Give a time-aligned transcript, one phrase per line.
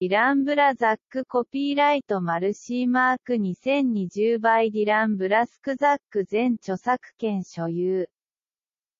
[0.00, 8.08] ディラン・ブラザックコピーライトマルシーマーク2020バイディラン・ブラスクザック全著作権所有。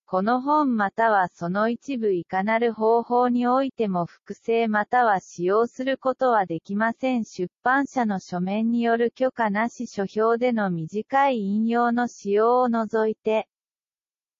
[0.07, 7.25] この本またはその一部いかなる方法においても複製または使用することはできません。
[7.25, 13.47] 出版社の書面による許可なし書評での短い引用の使用を除いて、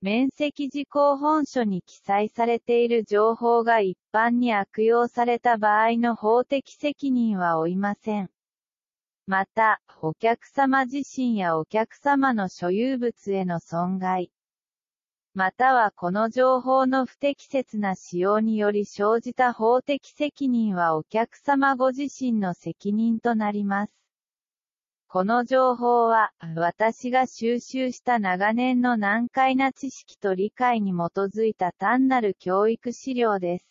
[0.01, 8.31] 面積事項本書に記載されている情報が一般に悪用された場合の法的責任は負いません。
[9.27, 14.31] また、お客様自身やお客様の所有物への損害、
[15.35, 24.08] またはこの情報の不適切な使用により生じた法的責任はお客様ご自身の責任となります。
[25.11, 33.67] この情報は、私が収集した長年の難解な知識と理解に基づいた単なる教育資料です。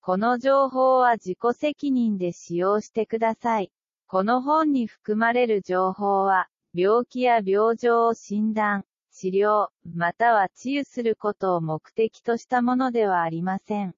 [0.00, 3.72] この情報は自己責任で使用してください。
[4.06, 13.96] この本に含まれる情報は、病気や病状を診断、治療、または治癒することを目的としたものではありません。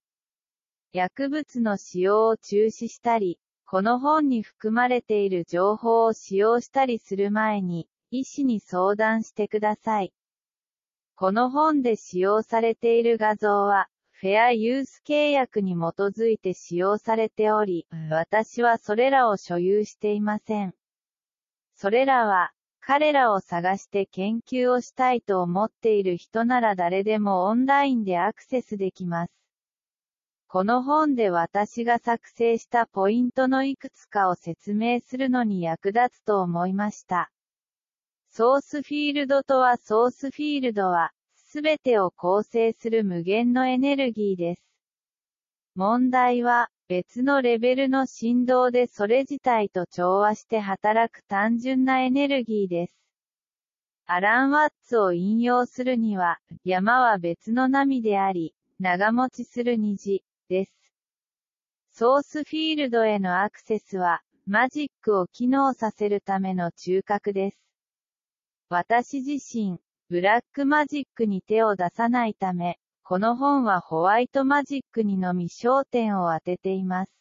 [0.94, 3.38] 薬物の使用を中止したり、
[3.72, 10.12] この本に含まれている情報を使用したりする前に、医師に相談してください。
[11.14, 20.74] この本で使用されている画像は、フェアユース契約に基づいて使用されており、私はそれらを所有していません。
[21.74, 29.41] それらは、彼らを探して研究をしたいと思っている人なら誰でもオンラインでアクセスできます。
[30.52, 37.32] この本で私が作成したポイントのいくつかを説明するのに役立つと思いました。
[38.28, 44.62] ソースフィールドとはソースフィールドは、すべてを構成する無限のエネルギーです。
[45.74, 52.94] 問題は、別のレベルの振動でそれ自体と調和して働く単純なエネルギーです。
[54.04, 60.72] アラン・ワッツを引用するには、山は別の波であり、長持ちする虹、です。
[61.92, 67.58] ソースフィールドへのアクセスは、マジックを機能させるための中核です。
[68.68, 69.78] 私自身、
[70.10, 77.12] ブラックマジックに手を出さないため、この本はホワイトマジックにのみ焦点を当てています。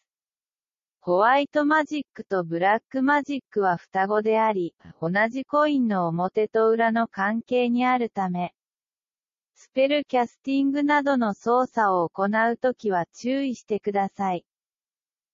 [1.00, 8.54] ホワイトマジックとブラックマジックは双子であり、同じコインの表と裏の関係にあるため、
[9.64, 14.44] スペルキャスティングなどの操作を行うときは注意してください。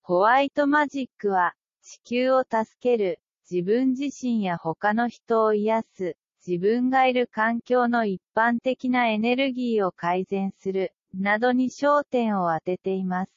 [0.01, 13.31] ホワイトマジックは、地球を助ける、自分自身や他の人を癒す、自分がいる環境の一般的なエネルギーを改善する、などに焦点を当てています。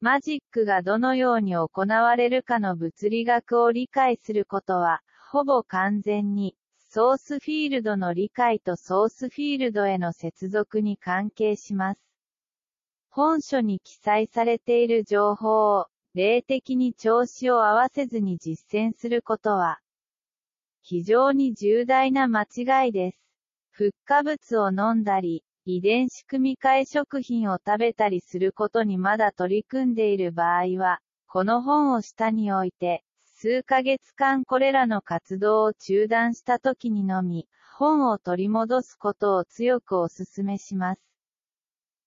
[0.00, 6.56] マジックがどのように行われるかの物理学を理解することは、ほぼ完全に、
[6.96, 12.00] ソースフィールドの理解とソースフィールドへの接続に関係します。
[13.10, 19.80] 本書に記載されている情報を、霊的に調子を合わせずに実践することは、
[20.82, 23.18] 非常に重大な間違いです。
[23.72, 33.02] フッ化物を飲んだり、遺伝子組み換え食品を食べたりすることにまだ取り組んでいる場合は、この本を下に置いて、
[33.46, 37.46] 数ヶ月間これらの活動を中断した時にのみ、
[37.76, 41.02] 本を取り戻すことを強くお勧めします。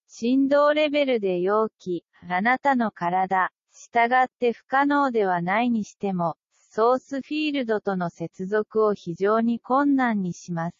[0.08, 6.36] 振動レベルで容器、あなたの体、従って不可能ではないにしても、
[6.72, 10.76] ソースフィールドとの接続を非常に困難にします。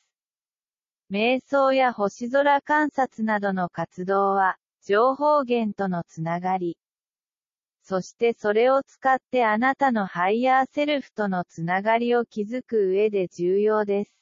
[1.08, 6.76] 瞑想や星空観察などの活動は、情報源とのつながり、
[7.88, 14.14] そしてそれを使ってあなたのハイヤーセルフとのつながりを築く上で重要です。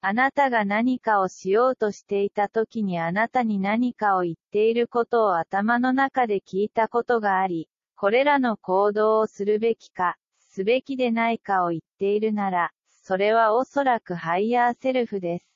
[0.00, 15.46] あなたが何かをしようとしていた時にあなたに何かを言っていることを頭の中で聞いたことがあり、これらの行動をするべきか、すべきでないかを言っているなら、それはおそらくハイヤーセルフです。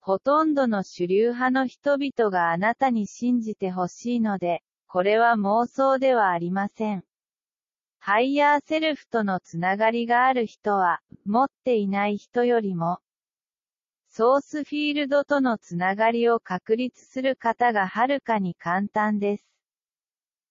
[0.00, 7.04] ほとんどの主流派の人々があなたに信じてほしいので、これは妄想ではありません。
[8.00, 12.98] ハイヤーセルフとのつながりがある人は、持っていない人よりも、
[14.08, 19.46] ソースフィールドとのつながりを確立する方がはるかに簡単です。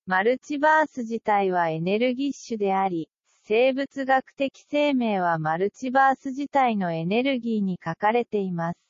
[0.05, 3.09] マルチバース自体はエネルギッシュであり、
[3.43, 8.88] 生物学的生命はマルチバース自体のエネルギーに書かれています。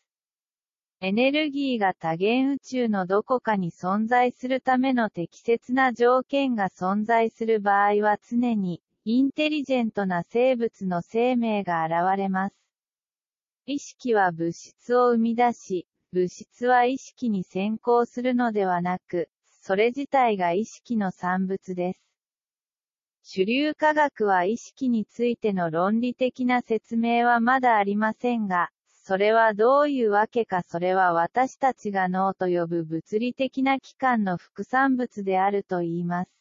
[1.01, 12.55] エネルギーが多元宇宙のどこかに存在するための適切な条件が存在する場合は常に、インテリジェントな生物の生命が現れます。
[13.65, 19.29] 意識は物質を生み出し、物質は意識に先行するのではなく、
[19.61, 22.01] それ自体が意識の産物です。
[23.23, 28.69] 主流科学は意識についての論理的な説明はまだありませんが、
[29.09, 36.31] それはどういうわけかそれは私たちが脳と呼ぶ物理的な器官の副産物であると言います。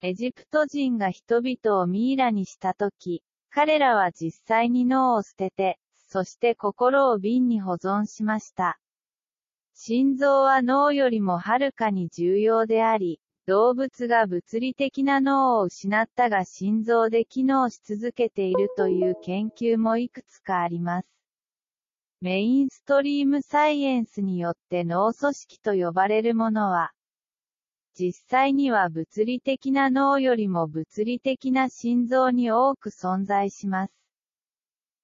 [0.00, 5.78] エジプト人が人々をミイラにしたとき、彼らは実際に脳を捨てて、
[6.08, 8.80] そして心を瓶に保存しました。
[9.74, 21.17] 心臓は脳よりもはるかに重要であり、動物が物理的な脳を失ったが心臓で機能し続けているという研究もいくつかあります。
[22.20, 26.90] メインストリームサイエンスによって脳組織と呼ばれるものは、
[27.96, 33.92] 実際には物理的な脳よりも物理的な心臓に多く存在します。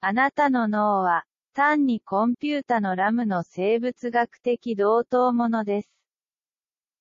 [0.01, 1.25] あなたの脳は、
[1.55, 5.91] 単にコンピュータのラムの生物学的同等ものです。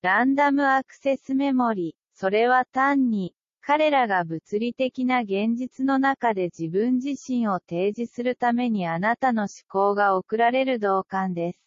[0.03, 3.33] ランダムアクセスメモリ、それは単に、
[3.65, 11.59] 彼らが物理的な現実の中で自分自身を提示するためにあなたの思考が送られる同感です。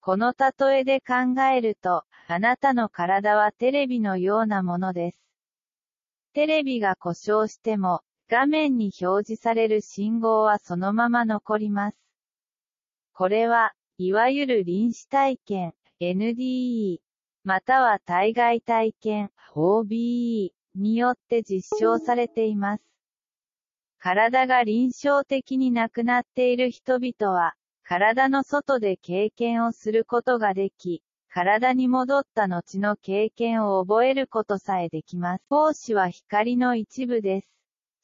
[0.00, 5.20] この例えで考えると、あなたの体はテレビのようなものです。
[6.32, 11.98] テレビが故障しても、画面に表示される信号はそのまま残ります。
[13.12, 16.98] これは、いわゆる臨死体験、NDE、
[17.44, 22.84] または体外体験、OBE によって実証されています。
[23.98, 35.44] 体が臨床的になくなっている人々は、体の外で経験をすることができ、体に戻った後の経験を覚えることさえできます。
[35.50, 37.48] 胞子は光の一部です。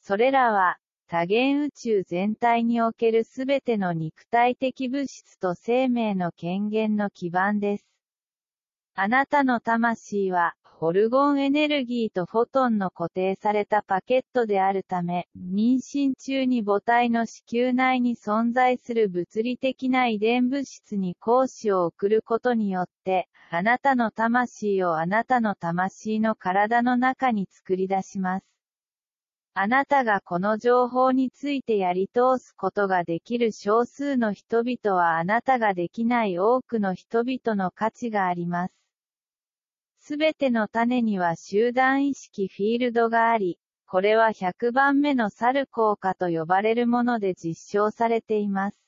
[0.01, 0.79] それらは、
[1.09, 7.87] 多元宇宙全体におけるすべての肉体的物質と生命の権限の基盤です。
[8.95, 28.47] あなたの魂は、オルゴンエネルギーとフォトンの固定されたパケットであるため、妊娠中に母体の子宮内に存在する物理的な遺伝物質に講師を送ることによって、あなたの魂をあなたの魂の体の中に作り出します。
[29.55, 38.86] あなたがこの情報についてやり通すことができる少数の人々はあなたができない多くの人々の価値があります。
[40.09, 43.59] すべての種には集団意識フィールドがあり、
[43.89, 48.79] これは100番目の猿効果と呼ばれるもので実証されています。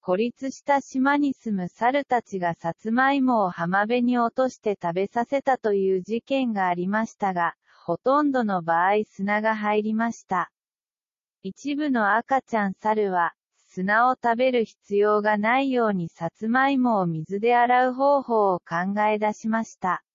[0.00, 7.54] 孤立した島に住む猿たちがさつまいもを浜辺に落として食べさせたという事件がありましたが、
[7.84, 10.50] ほとんどの場合砂が入りました。
[11.42, 13.34] 一部の赤ちゃん猿は、
[13.66, 20.05] 砂を食べる必要がないようにさつまいもを水で洗う方法を考え出しました。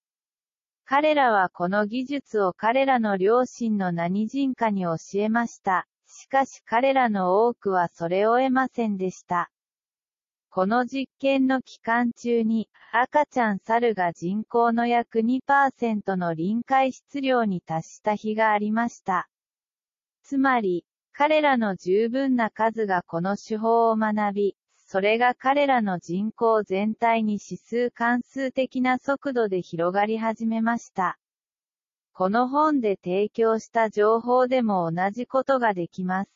[0.93, 5.87] 彼らはこの技術を彼らの両親の何人かに教えました。
[6.05, 9.49] しかし彼らの多くはそれを得ませんでした。
[10.49, 19.29] この実験の期間中に、赤ちゃん猿が人口の約2%の臨界質量に達した日がありました。
[20.23, 24.57] つまり、彼らの十分な数がこの手法を学び、
[24.91, 31.17] それが彼らの人口全体に指数関数的な速度で広がり始めました。
[32.11, 36.31] この本で提供した情報でも同じことができます。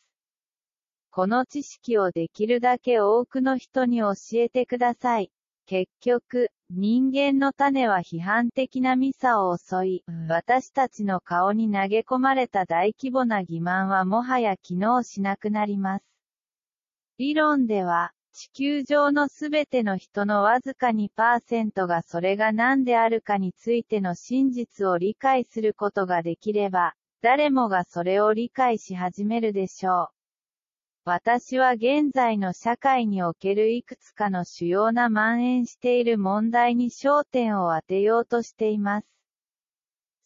[1.11, 5.31] この知識をできるだけ多くの人に教えてください。
[5.65, 16.05] 結局、人間の種は批判的なミサを襲い、私たちの顔に投げ込まれた大規模な欺瞞はもはや機能しなくなります。
[17.17, 30.15] 理論では、地球上のすべての人のわずか2%がそれが何であるかについての真実を理解することができれば、誰もがそれを理解し始めるでしょう。
[31.05, 39.07] 私は現在の社会におけるいくつかの主要な蔓延している問題に焦点を当てようとしています。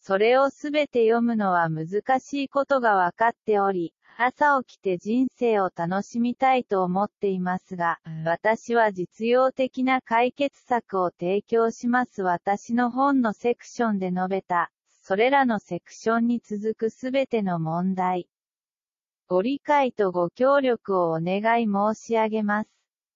[0.00, 18.28] それをすべて読むのは難しいことが分かっており、朝起きて人生を楽しみたいと思っていますが、私は実用的な解決策を提供します私の本のセクションで述べた、それらのセクションに続くすべての問題。
[19.26, 22.70] ご理解とご協力をお願い申し上げます。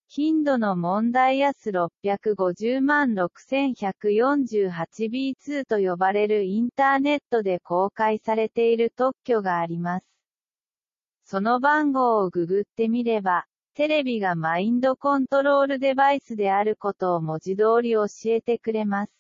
[0.09, 10.14] 頻度の問題 S650 万 6148B2 と呼ばれるインターネットで公開されている特許があります。
[11.25, 19.13] その番号をググってみれば、テレビがマインドコントロールデバイスであることを文字通り教えてくれます。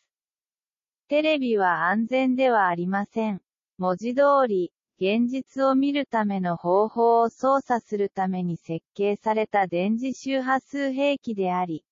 [1.08, 3.40] テレビは安全ではありません。
[3.78, 11.84] 文字通り、現実を見るための方法を操作するために設計された電磁周波数兵器であり、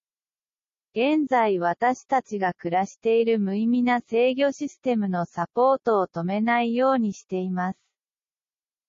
[0.95, 7.79] 現在私たちが暮らしている無意味な制御システムのサポートを止めないようにしています。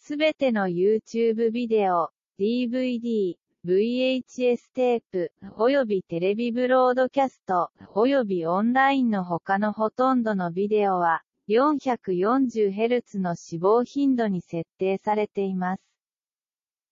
[0.00, 15.82] すべての YouTube ビデオ、DVD、VHS テープ、およびテレビブロードキャスト、およびオンラインの他のほとんどのビデオは、440Hz の死亡頻度に設定されています。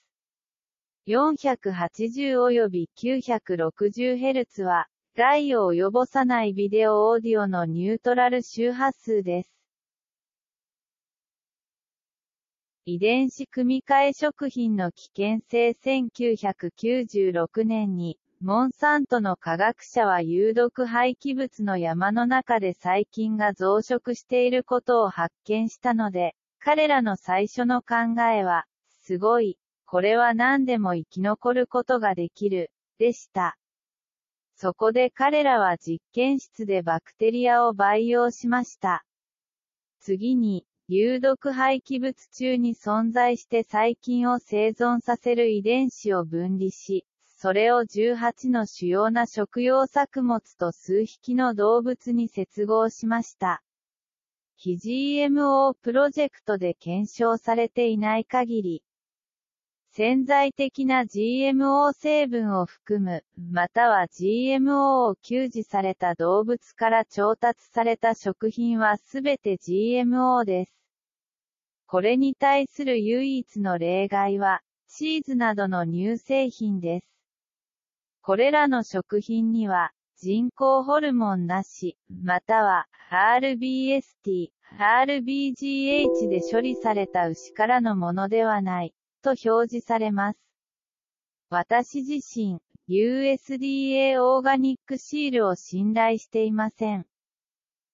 [1.06, 9.61] 480及び 960Hz は、害を及ぼさないビデオオーディオのニュートラル周波数です。
[12.84, 28.66] 遺伝子組み換え食品の危険性1996年に、モンサントの科学者は有毒廃棄物の山の中で細菌が増殖していることを発見したので、彼らの最初の考えは、
[29.04, 33.56] すごい、これは何でも生き残ることができる、でした。
[34.56, 39.04] そこで彼らは実験室でバクテリアを培養しました。
[40.00, 53.62] 次に、有毒廃棄物中に存在して細菌を生存させる遺伝子を分離し、それを18の主要な食用作物と数匹の動物に接合しました。
[54.58, 58.82] 非 GMO プロジェクトで検証されていない限り、
[59.94, 70.81] 潜在的な GMO 成分を含む、または GMO を給仕された動物から調達された食品はすべて GMO です。
[71.92, 77.06] これに対する唯一の例外は、チーズなどの乳製品です。
[78.22, 88.94] これらの食品には、人工ホルモンなし、または、RBST、RBGH で処理された牛からのものではない。
[89.20, 90.38] と表示されます。
[91.50, 92.58] 私自身、
[92.88, 97.04] USDA オーガニックシールを信頼していません。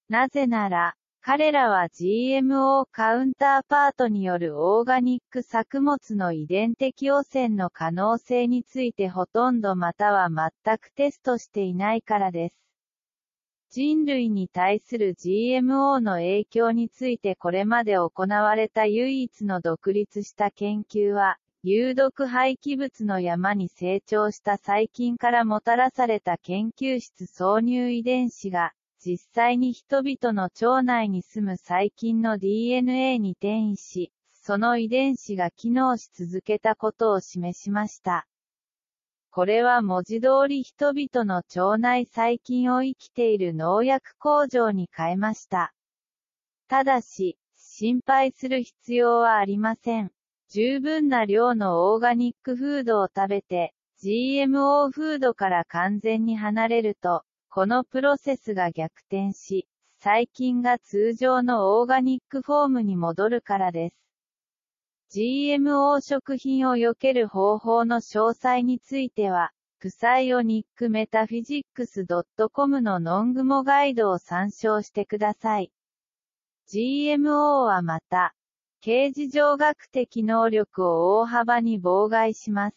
[0.09, 0.95] なぜなら、
[1.31, 12.55] 彼らは GMO カウンターパートによるオーガニック作物の遺伝的汚染の可能性についてほとんどまたは全くテストしていないからです。
[13.69, 38.27] 人類に対する GMO の影響についてこれまで行われた唯一の独立した研究は、有毒廃棄物の山に成長した細菌からもたらされた研究室挿入遺伝子が、実際に人々の腸内に住む細菌の DNA に転移し、その遺伝子が機能し続けたことを示しました。
[39.31, 45.73] これは文字通り人々の腸内細菌を生きている農薬工場に変えました。
[46.67, 50.11] ただし、心配する必要はありません。
[50.51, 59.67] 十分な量のオーガニックフードを食べて、GMO フードから完全に離れると、このプロセスが逆転し、
[60.01, 63.97] 細菌が通常のオーガニックフォームに戻るからです。
[65.11, 72.05] GMO 食品を避ける方法の詳細については、クサイオニックメタフィジックス
[72.53, 75.73] .com のノングモガイドを参照してください。
[76.69, 78.35] GMO はまた、
[78.83, 82.77] 刑事上学的能力を大幅に妨害します。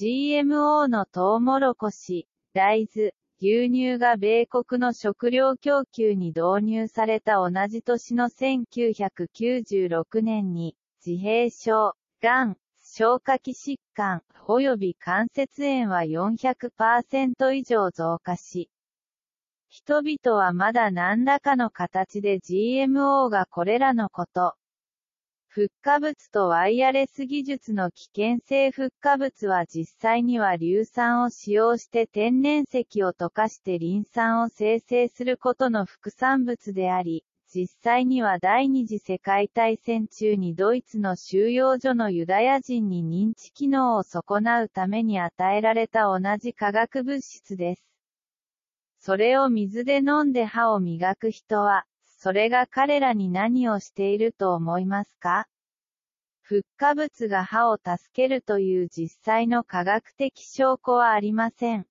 [0.00, 18.70] GMO のトウモロコシ、大豆、牛乳が米国の食料供給に導入された同じ年の1996年に、自閉症、がん、消化器疾患、及び関節炎は400%以上増加し、
[19.68, 24.54] 人々はまだ何らかの形で GMO がこれらのこと、
[25.54, 47.84] フッ化物とワイヤレス技術の危険性フッ化物は実際には硫酸を使用して天然石を溶かしてリン酸を生成することの副産物であり、実際には第二次世界大戦中にドイツの収容所のユダヤ人に認知機能を損なうために与えられた同じ化学物質です。
[48.98, 51.86] それを水で飲んで歯を磨く人は、
[52.24, 55.46] それが彼らに何をしていると思いますか？
[56.40, 61.84] フッ化物が歯を助けるという実際の科学的証拠はありません。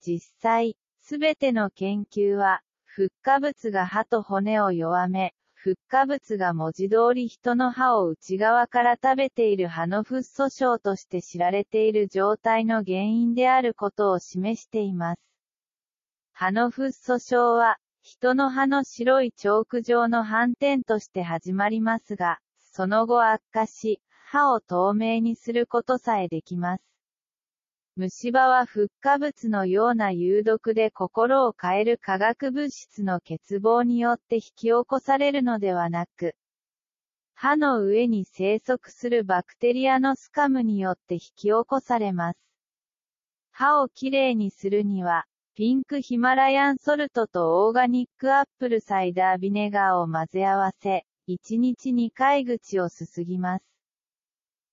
[0.00, 15.20] 実際、すべての研究は、フッ化物が歯と骨を弱め、フッ化物が文字通り人の歯を内側から食べている歯のフッ素症として知られている状態の原因であることを示しています。
[16.32, 26.84] 歯のフッ素症は、人の歯の白いチョーク状の斑点として始まりますが、その後悪化し、歯を透明にすることさえできます。
[27.94, 36.34] 虫歯はフッ化物のような有毒で心を変える化学物質の欠乏によって引き起こされるのではなく、
[37.34, 42.38] 歯の上に生息するバクテリアのスカムによって引き起こされます。
[43.52, 53.64] 歯をきれいにするには、ピンクヒマラヤンソルトとオーガニックアップルサイダービネガーを混ぜ合わせ、1日2回口をすすぎます。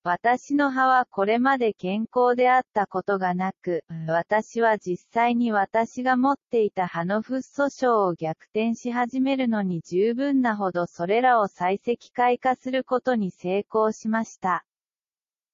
[0.03, 14.63] 私の歯はこれまで健康であったことがなく、私は実際に私が持っていた歯のフッ素症を逆転し始めるのに十分なほどそれらを再石灰化することに成功しました。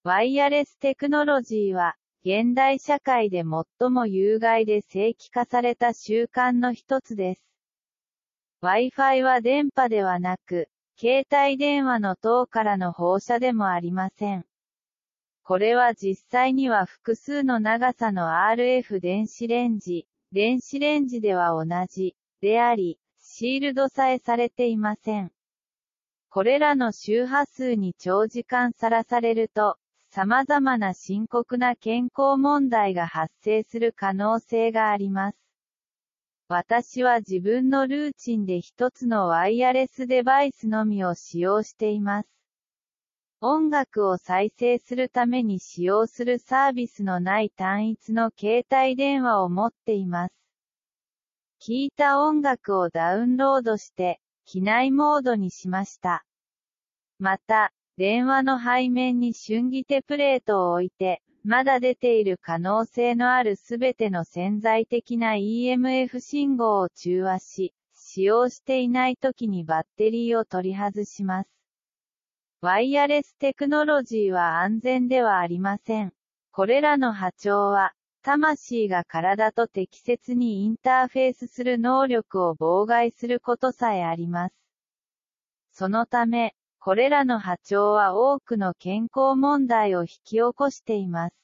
[0.04, 1.96] ワイヤレステクノロジーは、
[2.28, 7.44] 現代社会で最も有害で正規化された習慣の一つです。
[8.64, 14.44] Wi-Fi は電波ではなく、携帯電話の塔からの放射でもありません。
[15.44, 25.32] これは実際には複数の長さの RF 電子レンジ、電子レンジでは同じ、であり、シールドさえされていません。
[26.32, 29.78] これらの周波数に長時間さらされると、
[30.16, 35.38] 様々な深刻な健康問題が発生する可能性があります。
[36.48, 42.30] 私は自分のルーチンで一つのワイヤレスデバイスのみを使用しています。
[43.42, 50.34] 音楽を再生するために使用するサービスのない単一の携帯電話を持っています。
[51.60, 56.24] 聴いた音楽をダウンロードして、機内モードにしました。
[57.20, 71.50] また、電話の背面に瞬ギテプレートを置いて、まだ出ている可能性のあるすべての潜在的な EMF 信号を中和し、使用していない時にバッテリーを取り外します。
[72.60, 76.12] ワイヤレステクノロジーは安全ではありません。
[76.52, 84.56] これらの波長は、魂が体と適切にインターフェースする能力を妨害することさえあります。
[85.72, 91.36] そのため、これらの波長は多くの健康問題を引き起こしています。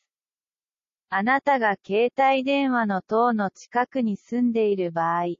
[1.09, 5.37] あなたが携帯電話の塔の近くに住んでいる場合、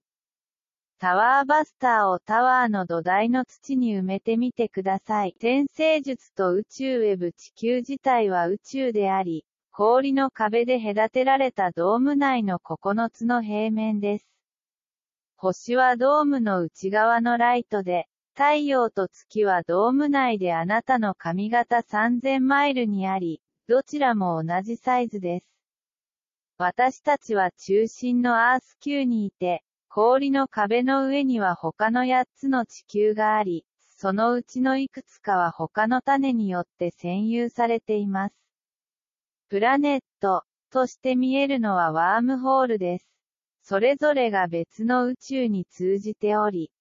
[0.98, 5.36] タワーバスターをタワーの土台の土に埋めてみてください。
[5.40, 14.26] 天星術と宇宙ウェブ地球自体は宇宙であり、氷の壁で隔てられたドーム内の9つの平面です。
[15.38, 25.46] 星はドームの内側のライトで、太陽と月はドーム内であなたの髪型3000マイルにあり、どちらも同じサイズです。
[26.58, 33.66] 私たちは中心のアース球にいて、氷の壁の上には他の8つの地球があり、
[33.98, 38.36] そのうちのいくつかは他の種によって占有されています。
[39.50, 43.10] プラネットとして見えるのはワームホールです。
[43.64, 46.72] それぞれが別の宇宙に通じており、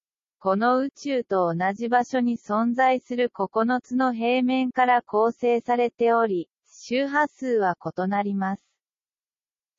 [0.43, 8.63] この宇宙と同じ場所に存在する9つの平面から構成されており、周波数は異なります。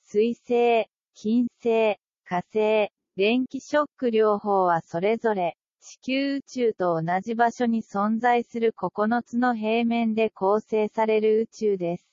[0.05, 12.07] 水星、金星、火星、電気ショック療法はそれぞれ、地球宇宙と同じ場所に存在する9つの平面で構成される宇宙です。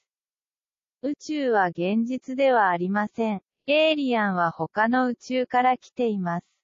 [1.04, 3.44] 宇宙は現実ではありません。
[3.68, 6.59] エイリアンは他の宇宙から来ています。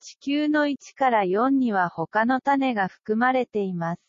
[0.00, 4.00] 地球の1から4には他の種が含まれています。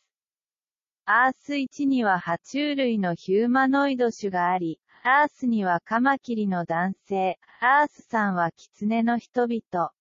[1.06, 9.92] アース1には爬虫類のヒューマノイド種があり、アースにはカマキリの男性、アース3はキツネの人々。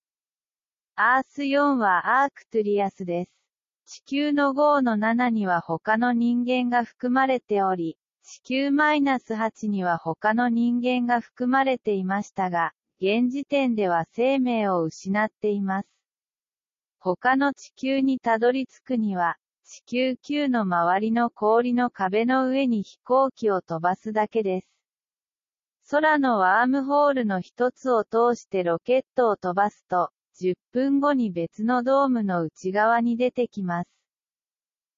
[0.95, 3.31] アース4はアークトゥリアスです。
[3.87, 15.89] 地球の5の7には他の人間が含まれており、地球マイナス -8 には他の人間が含まれていましたが、現時点では生命を失っています。
[16.99, 24.67] 他の地球にたどり着くには、地球9の周りの氷の壁の上に飛行機を飛ばすだけです。
[25.91, 33.89] 空のワームホールの一つを通してロケットを飛ばすと、10分後に別のドームの内側に出てきます。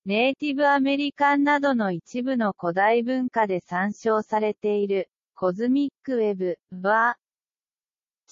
[0.06, 7.18] ネイティブアメリカンなどの一部の古代文化で参照されている、コズミックウェブは、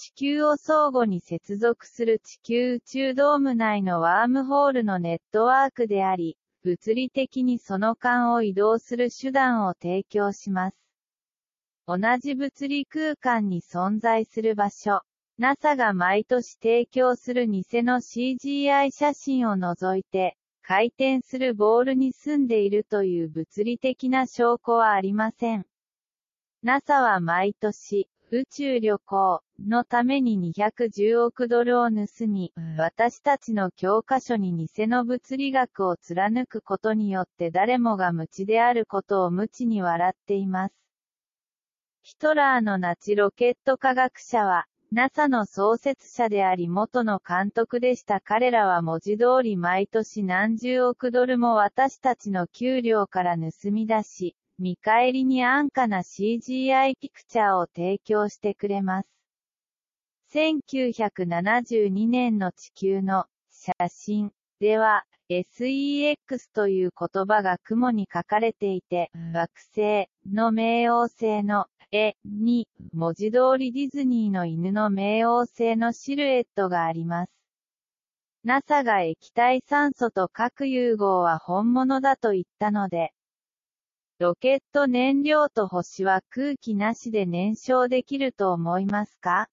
[0.02, 10.78] 地球を相互に接続する地球宇宙ドーム内のワームホールのネットワークであり、物理的にその間を移動する手段を提供します。
[11.86, 15.02] 同じ物理空間に存在する場所。
[15.38, 25.66] NASA が毎年提供する偽の CGI 写真を除いて、回転するボールに住んでいるという物理的な証拠はありません。
[26.64, 40.76] NASA は毎年、宇宙旅行のために210億ドルを盗み、私たちの教科書に偽の物理学を貫くことによって誰もが無知であることを無知に笑っています。
[42.04, 59.10] ヒトラーのナチロケット科学者は、NASA の創設者であり元の監督でした彼らは文字通り毎年何十億ドルも私たちの給料から盗み出し、見返りに安価な CGI ピクチャーを提供してくれます。
[60.34, 77.32] 1972年の地球の写真では、SEX という言葉が雲に書かれていて、惑星の冥王星の絵に、文字通りディズニーの犬の冥王星のシルエットがあります。
[78.44, 83.14] NASA が液体酸素と核融合は本物だと言ったので、
[84.20, 89.48] ロケット燃料と星は空気なしで燃焼できると思いますか？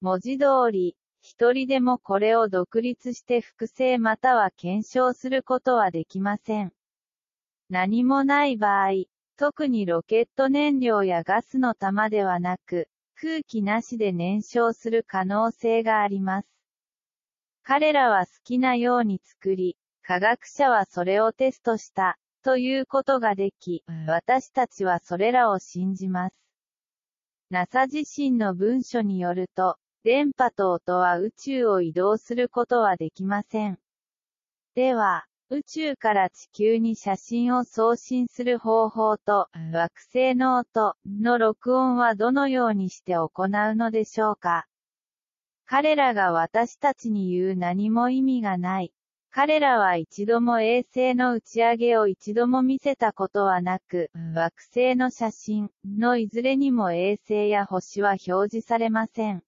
[0.00, 6.72] 文字通り、一人でもこれを独立して複製または検証することはできません。
[7.68, 8.92] 何もない場合、
[9.36, 12.88] 特にロケット燃料やガスの玉ではなく、
[13.20, 16.48] 空気なしで燃焼する可能性があります。
[17.62, 26.36] 彼らは好きなように作り、科学者はそれをテストした、ということができ、私たちはそれらを信じます。
[27.50, 33.80] NASA 自身の文書によると、電波等とは宇宙を移動することはできません。
[34.76, 44.68] では、宇宙から地球に写真を送信する方法と、惑星の音の録音はどのようにして行うのでしょうか
[45.64, 48.92] 彼らが私たちに言う何も意味がない。
[49.30, 59.42] 彼らは一度も衛星の打ち上げを一度も見せたことはなく、惑星の写真のいずれにも衛星や星は表示されません。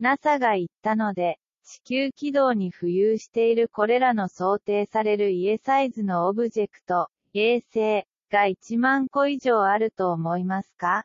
[0.00, 11.04] NASA が言ったので、地球軌道に浮遊しているこれらの想定される家サイズのオブジェクト、衛星が1万個以上あると思いますか？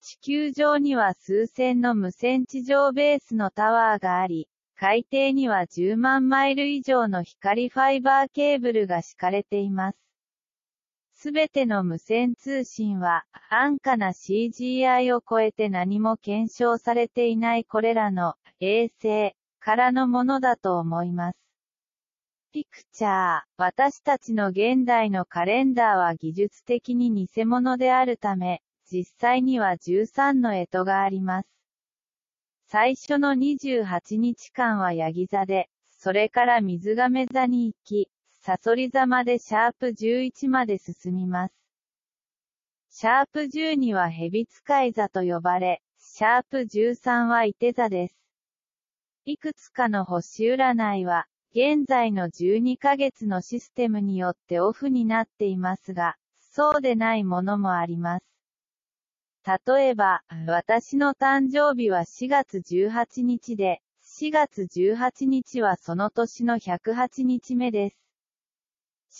[0.00, 9.98] 地球上には数千の無線地上ベースのタワーがあり、海底には10万マイル以上の光ファイバーケーブルが敷かれています。
[11.14, 21.38] すべての無線通信は、安価な CGI を超えて何も検証されていないこれらの衛星からのものだと思います。
[22.52, 28.60] ピクチャー、私たちの現代のカレンダーは技術的に偽物であるため、
[28.90, 31.48] 実際には13の干支があります。
[32.66, 41.54] 最初の28日間はヤギ座で、それから水亀座に行き、サソリ座までシャープ11まで進みます。
[42.90, 48.14] シャープ12は蛇使い座と呼ばれ、シャープ13は伊手座です。
[49.24, 58.33] いくつかの星占いは、現在の12ヶ月のシステムによってオフになっていますが、そうでないものもあります。
[59.46, 67.98] 例えば、私の誕生日は4月18日で、4月18日はその年の108日目です。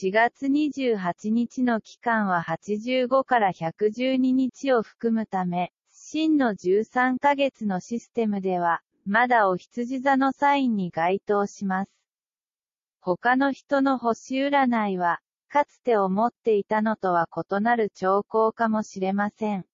[0.02, 11.90] 4月28日の期間は85から112日を含むため、真の13ヶ月のシステムでは、まだお羊座のサインに該当します。
[13.00, 19.66] 他の人の星占いは、かつて思っていたのとは異なる兆候かもしれません。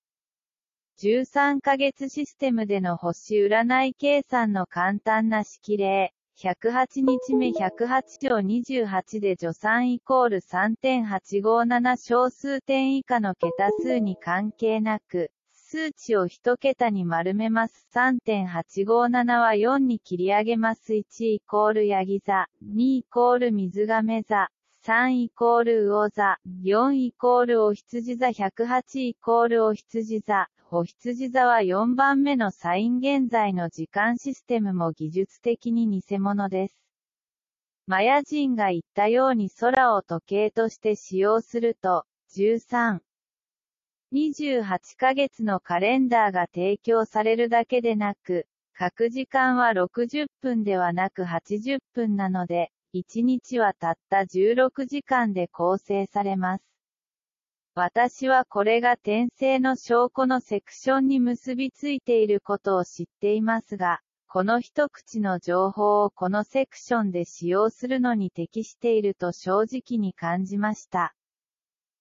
[1.03, 6.13] 13ヶ月システムでの星占い計算の簡単な式例。
[6.39, 17.89] 108日目108条28で助産イコール3.857小数点以下の桁数に関係なく、数値を1桁に丸めます。
[17.95, 20.93] 3.857は4に切り上げます。
[20.93, 24.51] 1イコールヤギ座、2イコール水亀座、
[24.85, 36.79] 3イコール魚座、4イコールお羊座108イコールお羊座、お羊座は4番目のサイン現在の時間システムも技術的に偽物です。
[37.89, 42.05] マヤ人が言ったように空を時計として使用すると、
[42.37, 43.01] 13、
[44.15, 56.70] 28ヶ月のカレンダーが提供されるだけでなく、各時間は60分ではなく80分なので、1日はたった16時間で構成されます。
[57.83, 71.15] 私はこれが転生の証拠のセクションに結びついていることを知っていますが、この一口の情報をこのセクションで使用するのに適していると正直に感じました。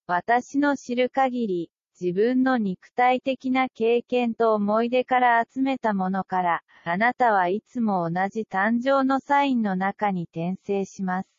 [0.06, 11.30] 私の知る限り、自分の肉体的な経験と思い出から集めたものから、あなたはいつも同じ誕生のサインの中に転生します。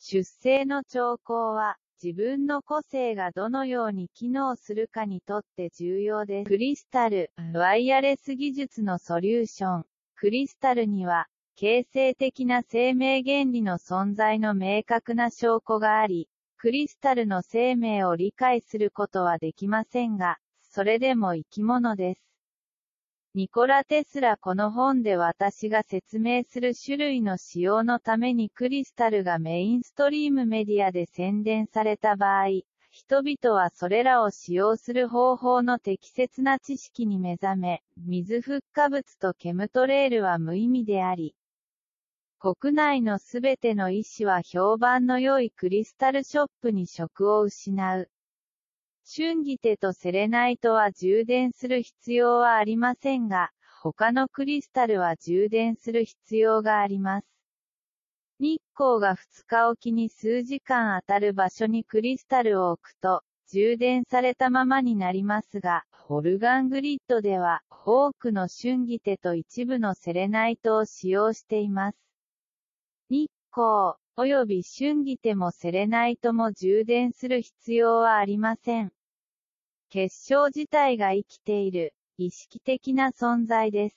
[0.00, 6.48] 出生の兆候は、自分の個性がどのように機能するかにとって重要です。
[6.48, 9.84] クリスタル、ワイヤレス技術のソリューション。
[10.14, 22.27] クリスタルには、形成的な生命原理の存在の明確な証拠があり、クリスタルの生命を理解することはできませんが、それでも生き物です。
[23.34, 41.34] ニコラ・テスラこの本で私が説明する種類の使用のためにクリスタルがメインストリームメディアで宣伝された場合、人々はそれらを使用する方法の適切な知識に目覚め、水フッ化物とケムトレールは無意味であり、
[42.40, 48.10] 国内のすべての医師は評判の良いクリスタルショップに職を失う。
[49.10, 57.26] 春季手とセレナイトは充電する必要はありませんが、他のクリスタルは充電する必要があります。
[58.38, 71.98] 日光が2日おきに数時間当たる場所にクリスタルを置くと、充電されたままになりますが、オルガングリッドでは、多くの春季手と一部のセレナイトを使用しています。
[73.08, 78.92] 日光、及び春季手もセレナイトも充電する必要はありません。
[79.90, 81.94] 結晶自体が生きている。
[82.18, 83.96] 意識的な存在です。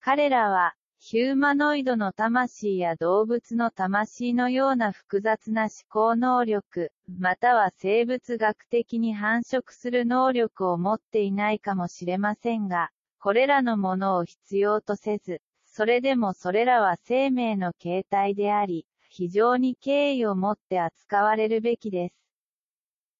[0.00, 22.25] 彼らは、ヒューマノイドの魂や動物の魂のような複雑な思考能力、または生物学的に繁殖する能力を持っていないかもしれませんが、これらのものを必要とせず、それでもそれらは生命の形態であり、非常に敬意を持って扱われるべきです。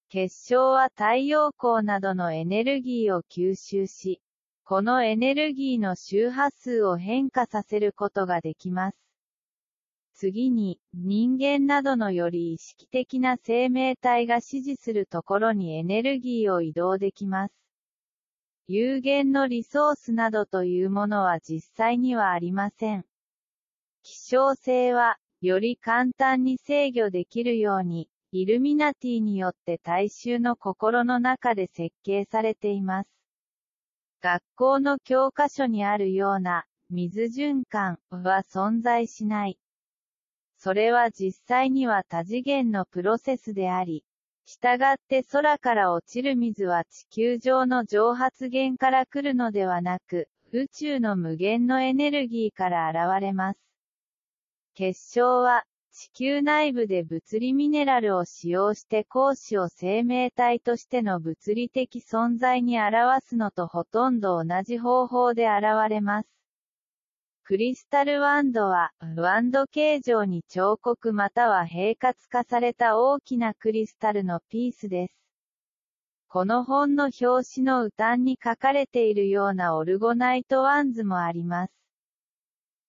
[0.08, 4.22] 結晶は太陽光などのエネルギーを吸収し、
[4.62, 8.96] このエネルギーの周波数を変化させることができます。
[10.14, 17.54] 次に、人間などのより意識的な生命体が指示するところにエネルギーを移動できます。
[18.68, 23.04] 有限のリソースなどというものは実際にはありません。
[24.02, 33.08] 希少性は、より簡単に制御できるように、イルミナティによって大衆の心の中で設計されています。
[34.20, 39.58] 学校の教科書にあるような、水循環は存在しない。
[40.58, 44.04] それは実際には多次元のプロセスであり、
[44.44, 53.60] 従って空から落ちる水は地球上の蒸発源から来るのではなく、宇宙の無限のエネルギーから現れます。
[54.74, 55.64] 結晶は、
[55.98, 66.28] 地球内部で物理ミネラルを使用して光子を生命体としての物理的存在に表すのとほとんど同じ方法で現れます。
[67.44, 75.14] クリスタルワンドは、ワンド形状に彫刻または平滑化された大きなクリスタルのピースです。
[76.28, 81.72] この本の表紙の歌に書かれているような orgonite wands もあります。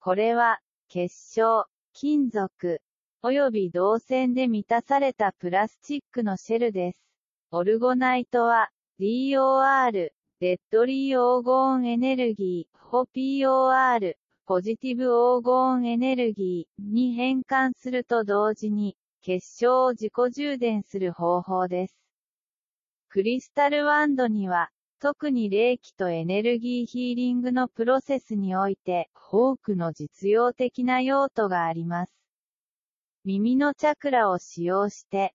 [0.01, 2.81] これは、結晶、金属、
[3.23, 7.03] 及び銅線で満たされたプラスチックのシェルです。
[7.51, 21.95] オルゴナイトは、DOR、デッドリー黄金エネルギー、ホ POR、ポジティブ黄金エネルギーに変換すると同時に、結晶を自己充電する方法です。
[23.09, 32.16] クリスタルワンドには、特に霊気とエネルギーヒーリングのプロセスにおいて、多くの実用的な用途があります。
[33.27, 35.33] 耳のチャクラを使用して、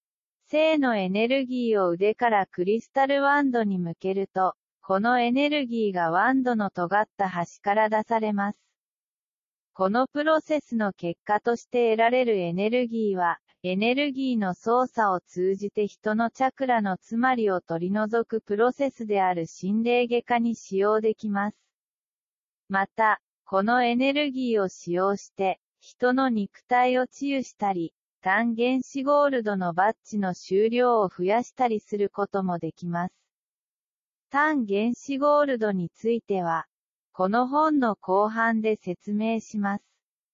[0.48, 8.58] 性のエネルギーを腕からクリスタルワンドに向けると、このエネルギーがワンドの尖った端から出されます。
[9.74, 21.58] このプロセスの結果として得られるエネルギーは、エネルギーの操作を通じて人のチャクラの詰まりを取り除くプロセスである心霊外科に使用できます。
[22.70, 33.14] また、このエネルギーを使用して、人の肉体を治癒したり、単原子ゴールドのバッジの収量を増やしたりすることもできます。
[34.30, 36.66] 単原子ゴールドについては、
[37.12, 39.84] この本の後半で説明します。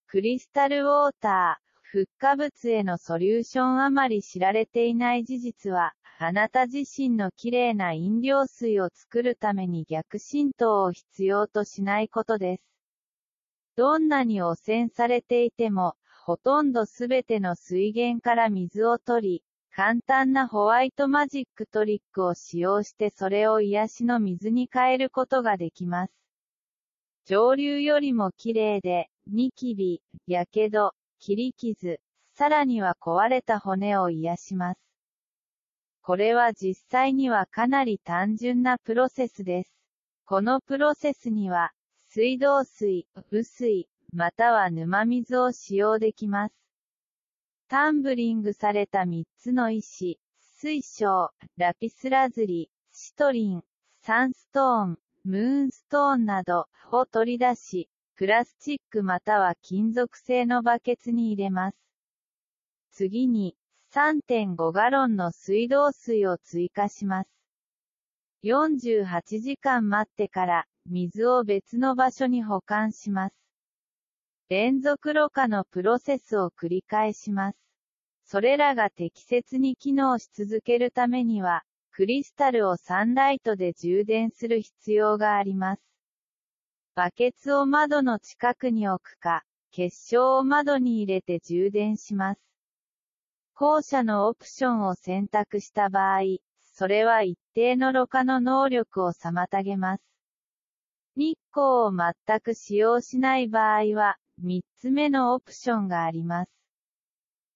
[0.06, 12.77] クリスタルウォーター、フッ化物へのソリューションあまり知られていない事実は、あなた自身のきれいな飲料水を作るために逆浸透を必要としないことです。
[13.78, 26.12] どんなに汚染されていても、ほとんどすべての水源から水を取り、簡単なホワイトマジックトリックを使用してそれを癒しの水に変えることができます。
[27.24, 32.00] 上流よりも綺麗で、ニキビ、やけど、切り傷、
[32.34, 34.80] さらには壊れた骨を癒します。
[36.02, 39.72] これは実際にはかなり単純なプロセスです。
[40.24, 41.70] このプロセスには、
[42.10, 46.54] 水道水、雨水、または沼水を使用できます。
[47.68, 53.62] タンブリングされた3つの石、水晶、ラピスラズリ、シトリン、
[54.00, 61.76] サンストーン、ムーンストーンなどを取り出し、プラスチックまたは金属製のバケツに入れます。
[62.90, 63.54] 次に、
[63.92, 67.30] 3.5ガロンの水道水を追加します。
[68.44, 73.36] 48時間待ってから、水を別の場所に保管します。
[74.48, 77.58] 連続ろ過のプロセスを繰り返します。
[78.24, 85.82] それらが適切に機能し続けるためには、クリスタルをサンライトで充電する必要があります。
[86.94, 92.40] バケツを窓の近くに置くか、結晶を窓に入れて充電します。
[93.54, 96.20] 後者のオプションを選択した場合、
[96.60, 100.02] それは一定のろ過の能力を妨げます。
[101.18, 106.52] 日光を全く使用しない場合は、3つ目のオプションがあります。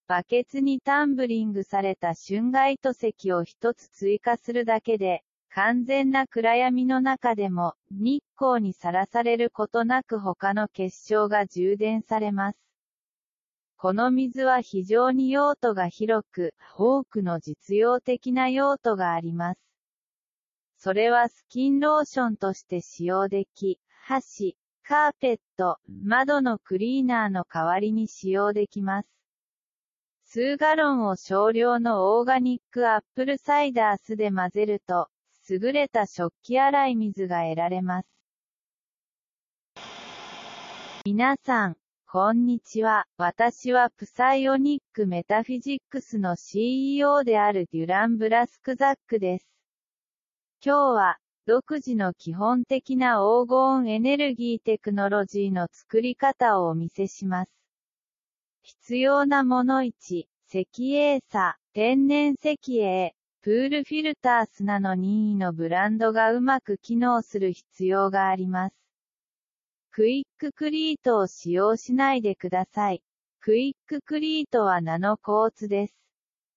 [0.08, 12.58] バケツにタンブリングされた春外土石を1つ追加するだけで、完全な暗闇の中でも、日光にさらされることなく他の結晶が充電されます。
[13.76, 19.71] この水は非常に用途が広く、多くの実用的な用途があります。
[20.84, 29.08] それはスキンローションとして使用でき、箸、カーペット、窓のクリーナーの代わりに使用できます。
[30.24, 35.06] 数ガロンを少量のオーガニックアップルサイダー酢で混ぜると、
[35.48, 38.08] 優れた食器洗い水が得られます。
[41.04, 41.76] 皆さん、
[42.10, 43.06] こんにちは。
[43.18, 49.51] 私は Psionic Metaphysics の CEO であるデュラン・ブラスクザックです。
[50.64, 57.50] 今日は、独自の基本的なオルゴンエネルギーテクノロジーの作り方をお見せします。
[58.62, 59.92] 必要なもの1、
[60.46, 68.76] 石英砂、天然石英、プールフィルター砂の任意のブランドがうまく機能する必要があります。
[69.90, 73.02] Quikrete を使用しないでください。
[73.40, 76.01] Quikrete はナノコーツです。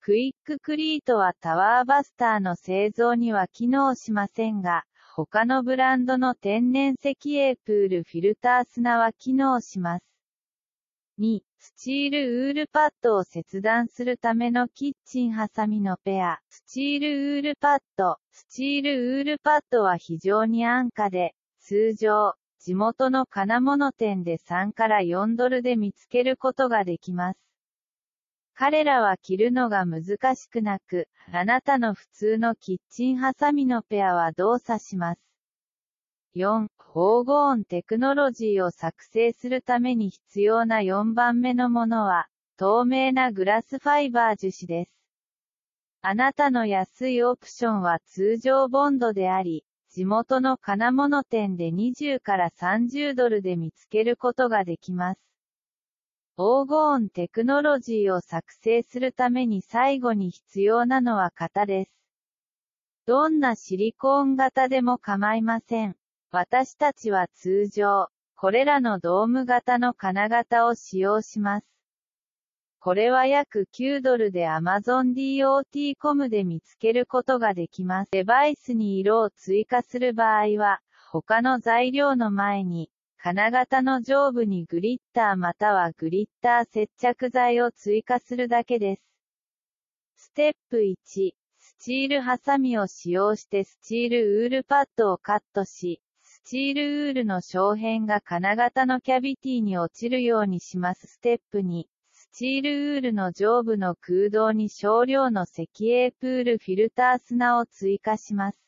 [0.05, 4.83] Quikrete は tower buster の製造には機能しませんが、
[5.15, 10.05] 他のブランドの天然石英プールフィルター砂は機能します。
[11.17, 16.37] 2、スチールウールパッドを切断するためのキッチンハサミのペア。
[16.51, 18.17] スチールウールパッド。
[18.31, 27.44] スチールウールパッドは非常に安価で、通常、地元の金物店で3から4ドルで見つけることができます。
[28.57, 35.21] 彼らは着るのが難しくなく、あなたの普通のキッチンハサミのペアは動作します。
[36.35, 44.91] 4、黄金テクノロジーを作成するために必要な4番目のものは、透明なグラスファイバー樹脂です。
[46.01, 55.34] あなたの安いオプションは通常ボンドであり、地元の金物店で20から30ドルで見つけることができます。
[56.37, 61.91] 黄金テクノロジーを作成するために最後に必要なのは型です。
[63.05, 65.95] どんなシリコーン型でも構いません。
[66.31, 71.67] 私たちは通常、これらのドーム型の金型を使用します。
[72.79, 78.11] これは約9ドルで Amazon DOT.com で見つけることができます。
[78.11, 80.81] デバイスに色を追加する場合は、
[81.11, 82.91] 他の材料の前に、
[83.25, 89.01] 金型の上部にグリッターまたはグリッター接着剤を追加するだけです。
[90.15, 101.85] ステップ1、スチールハサミを使用してスチールウールパッドをカットし、スチールウールの小片が金型のキャビティに落ちるようにしますステップ2。
[102.11, 108.59] スチールウールの上部の空洞に少量の石英プールフィルター砂を追加します。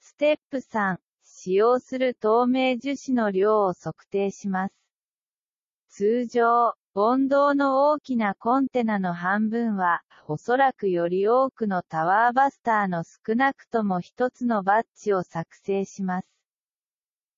[0.00, 1.03] ステップ3。
[1.44, 4.74] 使用する透明樹脂の量を測定します。
[5.90, 16.28] 通常、ボンドの大きなコンテナの半分は、おそらくより多くのタワーバスターの少なくとも一つのバッジを作成します。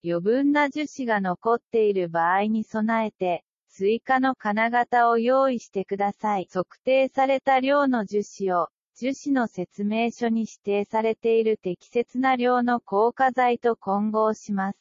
[0.05, 6.47] 余分な樹脂が残っている場合に備えて、追加の金型を用意してください。
[6.49, 8.69] 測定された量の樹脂を、
[8.99, 14.79] 樹脂の説明書に指定されている適切な量の硬化剤と混合します。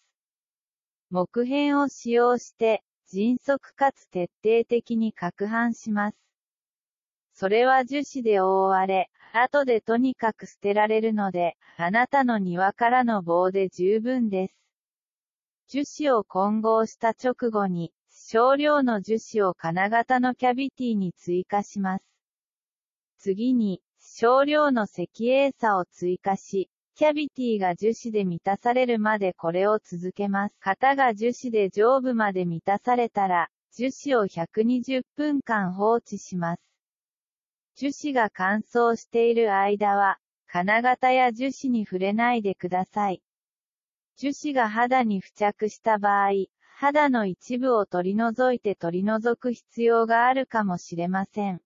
[1.09, 6.18] 木片を使用して、迅速かつ徹底的に攪拌します。
[7.34, 14.55] それは樹脂で覆われ、後でとにかく捨てられるので、あなたの庭からの棒で十分です。
[15.68, 22.05] 樹脂を混合した直後に、少量の樹脂を金型のキャビティに追加します。
[23.18, 23.82] 次に、
[24.18, 30.56] 少量の石英砂を追加し、キャビティが樹脂で満たされるまでこれを続けます。
[30.62, 36.62] 型が樹脂で上部まで満たされたら、樹脂を120分間放置します。
[37.76, 43.22] 樹脂が乾燥している間は、金型や樹脂に触れないでください。
[44.16, 46.30] 樹脂が肌に付着した場合、
[46.78, 51.60] 肌の一部を取り除いて取り除く必要があるかもしれません。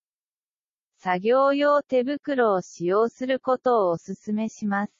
[1.02, 4.93] 作業用手袋を使用することをお勧めします。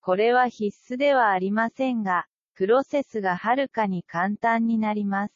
[0.00, 5.34] これは必須ではありませんが、プロセスがはるかに簡単になります。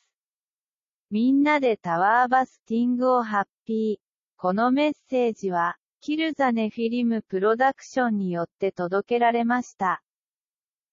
[1.11, 4.07] みんなで tower busting を happy。
[4.39, 10.03] このメッセージは、 Kill the Nephilim Production によって届けられました。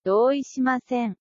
[0.04, 1.18] 同意しません。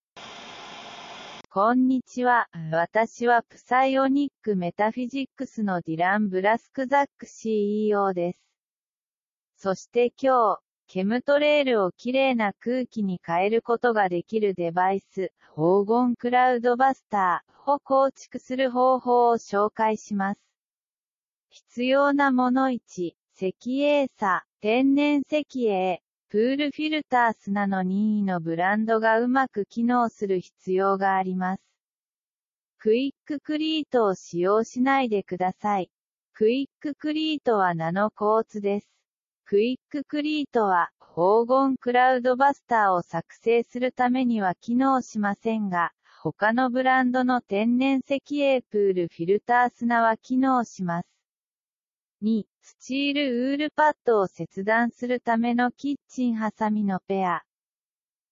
[1.54, 2.48] こんにちは。
[2.70, 8.38] 私は Psionic Metaphysics のディラン・ブラスクザック CEO です。
[9.58, 20.40] そして今日、ケムトレールをきれいな空気に変えることができるデバイス、黄金クラウドバスターを構築する方法を紹介します。
[21.50, 22.78] 必要なもの1、
[23.36, 26.01] 石英砂、天然石英、
[26.32, 31.62] プールフィルター砂の任意のブランドがうまく機能する必要があります。
[32.78, 35.90] クイッククリートを使用しないでください。
[36.32, 38.88] Quikrete はナノコーツです。
[39.44, 51.11] Quikrete は、オルゴン cloud buster を作成するためには機能しませんが、他のブランドの天然石英プールフィルター砂は機能します。
[52.22, 57.42] 2、スチールウールパッドを切断するためのキッチンハサミのペア。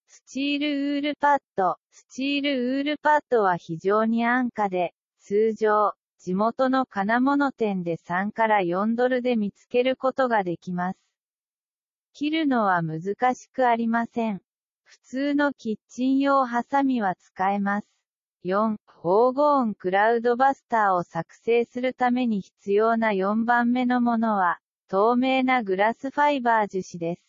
[0.07, 1.77] スチールウールパッド。
[1.91, 10.99] スチールウールパッドは非常に安価で、通常、地元の金物店で3から4ドルで見つけることができます。
[12.13, 13.03] 切るのは難
[13.35, 14.41] しくありません。
[14.85, 17.89] 普通のキッチン用ハサミは使えます。
[18.43, 27.23] 4、黄金クラウドバスターを作成するために必要な4番目のものは、透明なグラスファイバー樹脂です。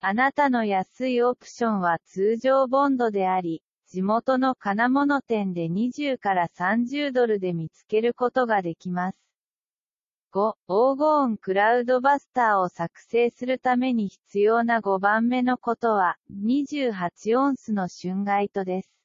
[0.00, 9.18] あなたの安いオプションは通常ボンドであり、地元の金物店で20から30ドルで見つけることができます。
[10.32, 18.97] 5、黄金クラウドバスターを作成するために必要な5番目のことは、28オンスの春ガイトです。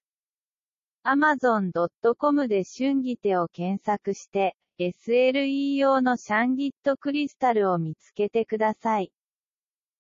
[1.06, 9.12] amazon.com で春ギテを検索して、SLE 用のシャンギットクリスタルを見つけてください。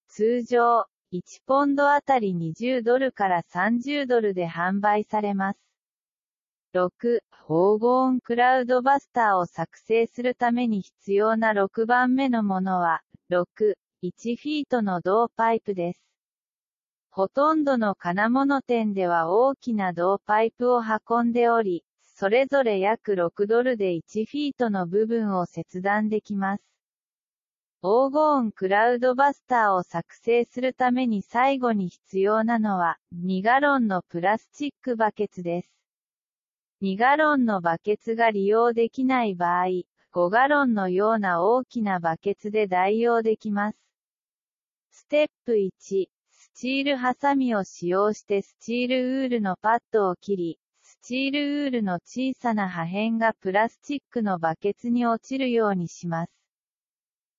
[0.07, 5.59] 通常、1ポンドあたり20ドルから30ドルで販売されます。
[6.73, 16.12] 6、黄金クラウドバスターを作成するために必要な6番目のものは、6、1フィートの銅パイプです。
[17.15, 26.63] ほとんどの金物店では大きな銅パイプを運んでおり、それぞれ約6ドルで1フィートの部分を切断できます。
[27.83, 35.69] 黄金クラウドバスターを作成するために最後に必要なのは、2ガロンのプラスチックバケツです。
[36.81, 39.65] 2ガロンのバケツが利用できない場合、
[40.11, 43.77] 5ガロンのような大きなバケツで代用できます。
[44.89, 46.07] ステップ1、
[46.55, 56.31] チールハサミを使用してスチールウールのパッドを切り、スチールウールの小さな破片がプラスチックのバケツに落ちるようにします。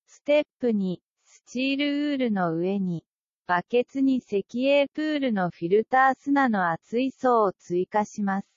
[0.08, 3.04] ステップ2、スチールウールの上に、
[3.46, 8.48] バケツに石英プールのフィルター砂の厚い層を追加します。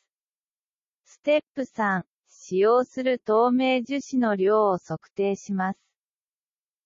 [1.05, 5.79] ステップ3、使用する透明樹脂の量を測定します。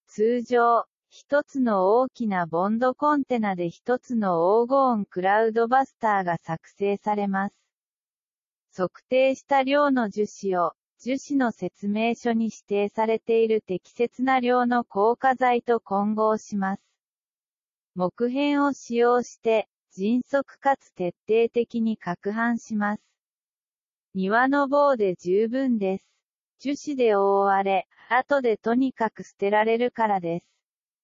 [0.08, 7.56] 通常、一つの大きなボンドコンテナで一つの黄金クラウドバスターが作成されます。
[8.74, 16.82] 測定した量の樹脂を、樹脂の説明書に指定されている適切な量の硬化剤と混合します。
[17.94, 23.04] 木片を使用して、迅速かつ徹底的に攪拌します。
[24.14, 26.08] 庭の棒で十分です。
[26.60, 30.51] 樹脂で覆われ、後でとにかく捨てられるからです。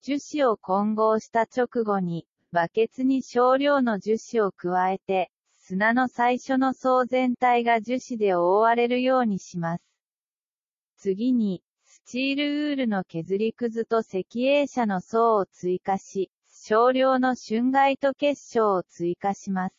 [0.07, 9.83] 樹脂を混合した直後に、バケツに少量の樹脂を加えて、砂の最初の層全体が樹脂で覆われるようにします。
[10.95, 19.75] 次に、スチールウールの削りくずと石英車の層を追加し、少量の春外と結晶を追加します。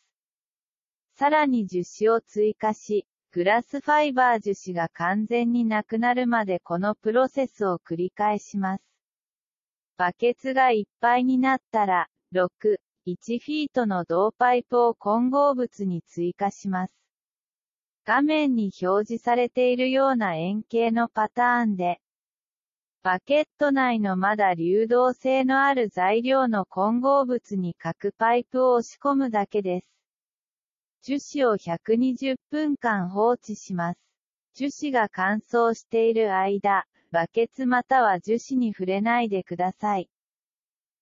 [1.15, 8.88] さらに樹脂を追加し、グラスファイバー樹脂が完全になくなるまでこのプロセスを繰り返します。
[9.99, 16.95] バケツがいっぱいになったら、6、1フィートの銅パイプを混合物に追加します。
[18.05, 22.01] 画面に表示されているような円形のパターンで、
[23.03, 29.87] バケット内のまだ流動性のある材料の混合物に各パイプを押し込むだけです。
[31.03, 34.01] 樹脂を120分間放置します。
[34.55, 40.11] 樹脂が乾燥している間、バケツまたは樹脂に触れないでください。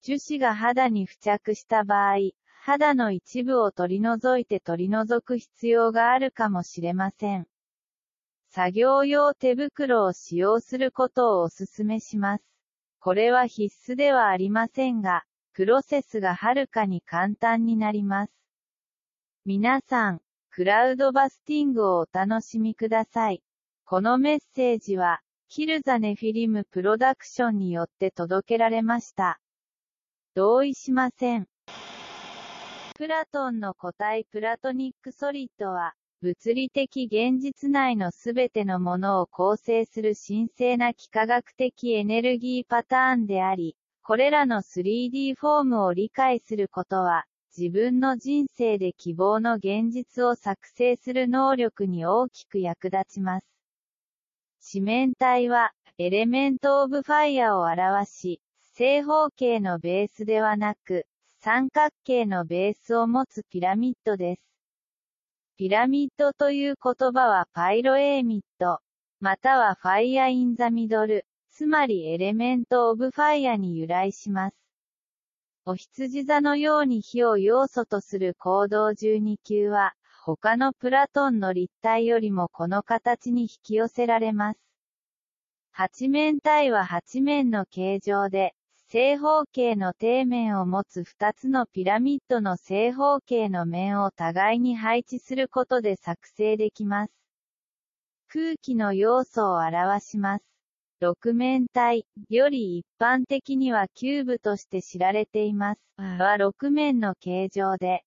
[0.02, 2.30] 樹脂が肌に付着した場合、
[2.62, 7.46] 肌の一部を取り除いて取り除く必要があるかもしれません。
[8.50, 12.44] 作業用手袋を使用することをお勧めします。
[13.00, 18.32] これは必須ではありませんが、プロセスがはるかに簡単になります。
[19.44, 23.42] 皆さん、クラウドバスティングをお楽しみください。
[23.84, 29.40] このメッセージは、キルザネフィリムプロダクションによって届けられました。
[30.34, 31.46] 同意しません。
[32.96, 47.24] プラトンの固体プラトニックソリッドは、物理的現実内のすべてのものを構成する神聖な幾何学的エネルギーパターンであり、これらの 3D フォームを理解することは、
[47.56, 53.55] 自分の人生で希望の現実を作成する能力に大きく役立ちます。
[54.68, 58.40] 四面体は、エレメント・オブ・ファイアを表し、
[58.74, 61.06] 正方形のベースではなく、
[61.38, 64.42] 三角形のベースを持つピラミッドです。
[65.56, 68.80] ピラミッドという言葉はパイロエーミッド、
[69.20, 74.56] または fire in the middle、つまり element of fire に由来します。
[75.64, 79.94] 牡羊座のように火を要素とする黄道12宮は、
[80.34, 84.58] 他のプラトンの立体よりもこの形に引き寄せられます。
[85.70, 88.56] 八面体は八面の形状で、
[88.88, 97.12] 正方形の底面を持つ2つのピラミッドの正方形の面を互いに配置することで作成できます。
[98.26, 100.44] 空気の要素を表します。
[100.98, 105.80] 六面体より一般的にはキューブとして知られています。
[105.98, 108.02] は六面の形状で、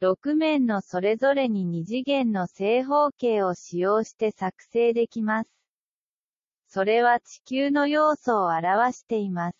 [0.00, 5.50] 六面のそれぞれに二次元の正方形を使用して作成できます。
[6.68, 9.58] それは地球の要素を表しています。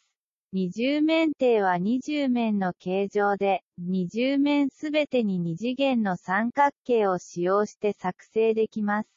[0.52, 9.10] 二重面体は二重面の形状で、二重面すべてに二次元の三角形を使用して作成できます。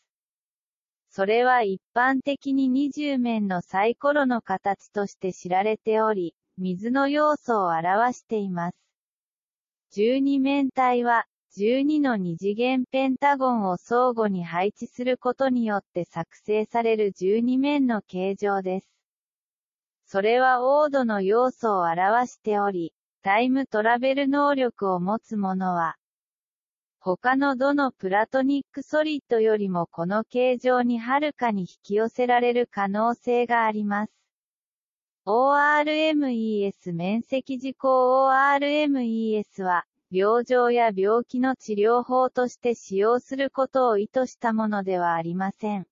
[1.09, 8.83] それは一般的に二重面のサイコロの形として知られており、水の要素を表しています。
[9.95, 18.89] 十二面体は、12の二次元ペンタゴンを相互に配置することによって作成される12面の形状です。
[20.07, 22.91] それはオードの要素を表しており、
[23.21, 25.95] タイムトラベル能力を持つ者は、
[26.99, 34.22] 他のどのプラトニックソリッドよりもこの形状にはるかに引き寄せられる可能性があります。
[35.25, 45.87] ORMES 面積事項 ORMES は、病状や病気の治療法として使用することを意図したものではありません。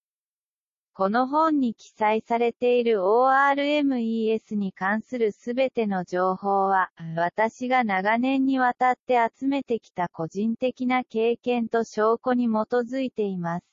[0.94, 13.70] この本に記載されている ORMES に関するすべての情報は、私が長年にわたって集めてきた個人的な経験と証拠に基づいています。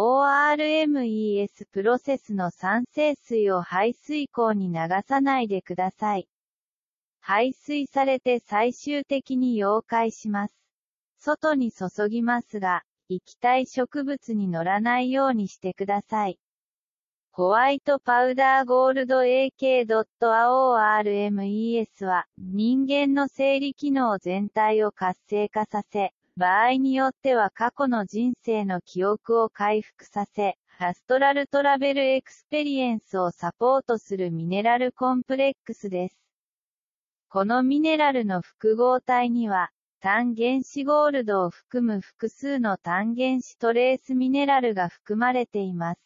[0.00, 6.28] ORMES プロセスの酸性水を排水口に流さないでください。
[7.20, 10.54] 排水されて最終的に溶解します。
[11.18, 16.38] 外に注ぎますが、液体植物に乗らないようにしてください。
[17.32, 19.62] white powder gold a.k.a.
[19.62, 19.96] ORMES
[22.06, 36.16] は、人間の生理機能全体を活性化させ、場合によっては過去の人生の記憶を回復させ、 astral travel experience をサポートする mineral complex です。
[37.28, 46.00] このミネラルの複合体には、単原子ゴールドを含む複数の単原子トレースミネラルが含まれています。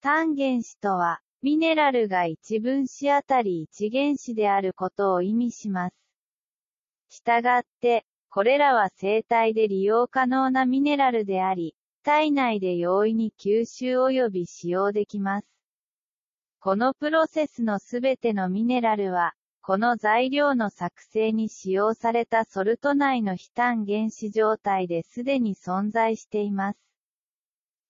[0.00, 5.94] 単原子とは、ミネラルが1分子あたり1原子であることを意味します。
[7.08, 8.04] したがって、
[8.34, 15.46] これらは生体で利用可能なミネラルであり、体内で容易に吸収及び使用できます。
[16.58, 26.78] このプロセスのすべてのミネラルは、この材料の作成に使用されたソルト内の非単原子状態ですでに存在しています。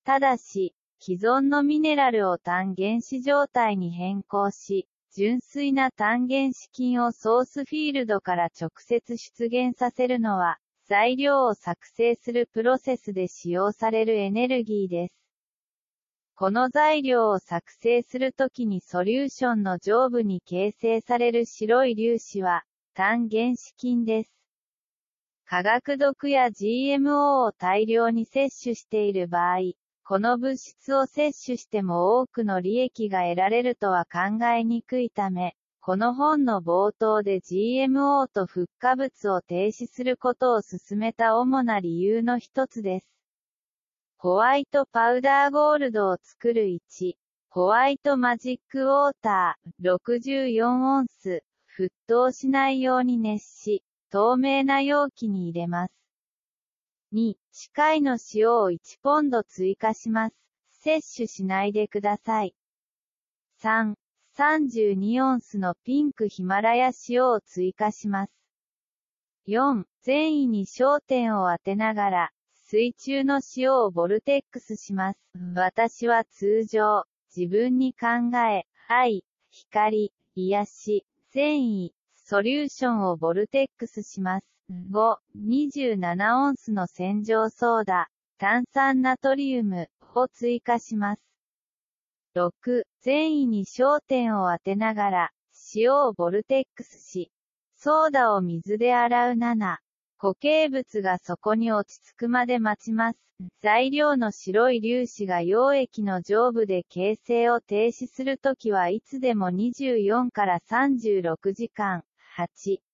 [0.03, 10.57] ただし、既存のミネラルを単原子状態に変更し、純粋な単原子菌をソースフィールドから直接出現させるのは、
[10.87, 15.15] 材料を作成するプロセスで使用されるエネルギーです。
[16.35, 24.31] この材料を作成するときにソリューションの上部に形成される白い粒子は、単原子菌です。
[25.45, 29.59] 化学毒や GMO を大量に摂取している場合、
[30.05, 43.09] この物質を摂取しても多くの利益が得られるとは考えにくいため、この本の冒頭で GMO とフッ化物を停止することを進めた主な理由の一つです。
[44.19, 47.17] ホワイトパウダーゴールドを作る1、
[47.49, 51.45] ホワイトマジックウォーター、64オンス、
[51.79, 56.02] 沸騰しないように熱し、透明な容器に入れます。
[57.13, 60.37] 2、歯科医の塩を1ポンド追加します。
[60.71, 62.55] 摂取しないでください。
[63.63, 63.95] 3、
[64.37, 68.33] 32オンスのピンクヒマラヤ塩を追加します。
[69.47, 75.19] 4、善意に焦点を当てながら、水中の塩をボルテックスします。
[75.55, 77.05] 私は通常、
[77.37, 84.52] 自分に考え、愛、光、癒し、繊維、ソリューションをボルテックスします。
[84.71, 88.09] 5、27オンスの洗浄ソーダ、
[88.39, 91.23] 炭酸ナトリウムを追加します。
[92.35, 95.31] 6、善意に焦点を当てながら、
[95.75, 97.31] 塩をボルテックスし、
[97.77, 99.79] ソーダを水で洗う7、
[100.17, 103.19] 固形物がそこに落ち着くまで待ちます。
[103.61, 112.05] 材料の白い粒子が溶液の上部で形成を停止するときはいつでも24から36時間。
[112.37, 112.92] 8.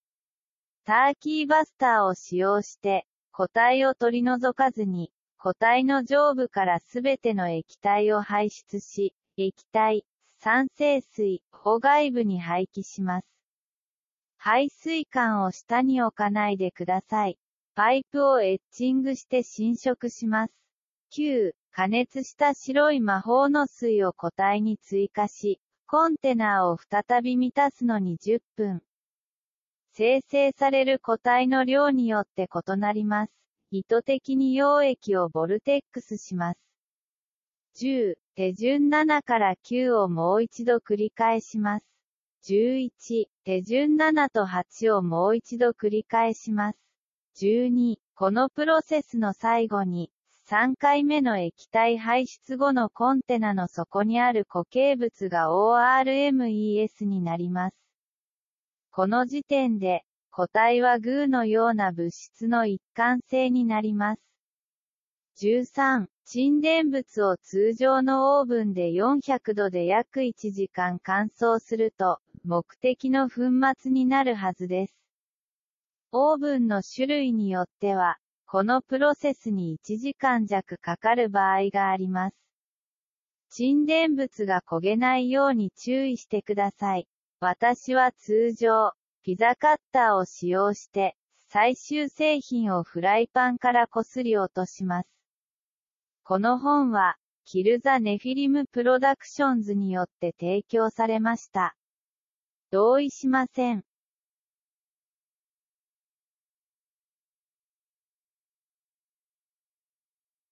[0.88, 10.06] ターキーバスターを使用して、固体を取り除かずに、固体の上部からすべての液体を排出し、液体、
[10.38, 13.26] 酸性水を外部に排気します。
[14.38, 17.38] 排水管を下に置かないでください。
[17.74, 20.54] パイプをエッチングして浸食します。
[21.12, 21.52] 9.
[21.70, 28.82] 加熱した白い魔法の水を固体に追加し、コンテナーを再び満たすのに10分。
[29.92, 33.32] 生成される個体の量によって異なります。
[33.70, 36.60] 意図的に溶液をボルテックスします。
[37.76, 41.84] 10、手順7から9をもう一度繰り返します。
[42.44, 46.78] 11、手順7と8をもう一度繰り返します。
[47.36, 50.10] 12、このプロセスの最後に、
[50.48, 57.87] 3回目の液体排出後のコンテナの底にある固形物が ORMES になります。
[58.98, 64.22] この時点で、固体はグーのような物質の一貫性になります。
[65.36, 73.42] 13、沈殿物を通常のオーブンで400度で約1時間乾燥すると、目的の粉
[73.80, 74.96] 末になるはずです。
[76.10, 82.36] オーブンの種類によっては、このプロセスに1時間弱かかる場合があります。
[83.50, 87.06] 沈殿物が焦げないように注意してください。
[87.40, 91.16] 私は通常、ピザカッターを使用して、
[91.48, 95.08] 最終製品をフライパンからこすり落とします。
[96.24, 101.76] この本は、キルザ・ネフィリム・プロダクションズによって提供されました。
[102.70, 103.84] 同意しません。